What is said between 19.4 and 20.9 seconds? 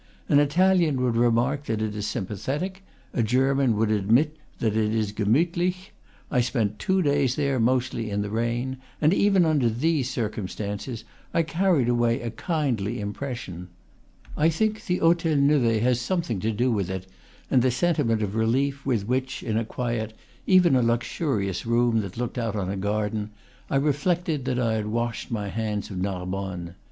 in a quiet, even a